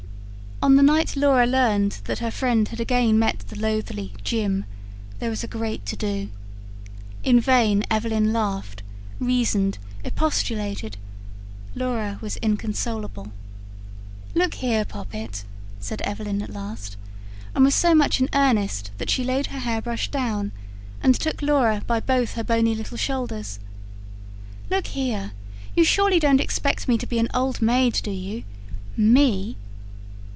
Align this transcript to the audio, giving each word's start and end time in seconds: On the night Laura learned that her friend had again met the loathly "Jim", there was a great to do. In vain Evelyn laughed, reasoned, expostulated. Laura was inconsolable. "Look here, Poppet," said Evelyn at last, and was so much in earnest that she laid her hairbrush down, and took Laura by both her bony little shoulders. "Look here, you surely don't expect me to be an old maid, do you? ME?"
On 0.63 0.75
the 0.75 0.83
night 0.83 1.15
Laura 1.15 1.47
learned 1.47 1.93
that 2.03 2.19
her 2.19 2.29
friend 2.29 2.67
had 2.67 2.79
again 2.79 3.17
met 3.17 3.39
the 3.47 3.57
loathly 3.57 4.13
"Jim", 4.23 4.65
there 5.17 5.31
was 5.31 5.43
a 5.43 5.47
great 5.47 5.87
to 5.87 5.95
do. 5.95 6.29
In 7.23 7.39
vain 7.39 7.83
Evelyn 7.89 8.31
laughed, 8.31 8.83
reasoned, 9.19 9.79
expostulated. 10.03 10.97
Laura 11.73 12.19
was 12.21 12.37
inconsolable. 12.43 13.31
"Look 14.35 14.53
here, 14.53 14.85
Poppet," 14.85 15.45
said 15.79 15.99
Evelyn 16.03 16.43
at 16.43 16.51
last, 16.53 16.95
and 17.55 17.65
was 17.65 17.73
so 17.73 17.95
much 17.95 18.21
in 18.21 18.29
earnest 18.31 18.91
that 18.99 19.09
she 19.09 19.23
laid 19.23 19.47
her 19.47 19.57
hairbrush 19.59 20.11
down, 20.11 20.51
and 21.01 21.15
took 21.15 21.41
Laura 21.41 21.83
by 21.87 21.99
both 21.99 22.33
her 22.33 22.43
bony 22.43 22.75
little 22.75 22.97
shoulders. 22.97 23.57
"Look 24.69 24.85
here, 24.85 25.31
you 25.75 25.83
surely 25.83 26.19
don't 26.19 26.39
expect 26.39 26.87
me 26.87 26.99
to 26.99 27.07
be 27.07 27.17
an 27.17 27.29
old 27.33 27.63
maid, 27.63 27.93
do 28.03 28.11
you? 28.11 28.43
ME?" 28.95 29.57